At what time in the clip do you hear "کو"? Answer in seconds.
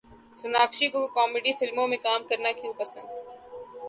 0.93-1.01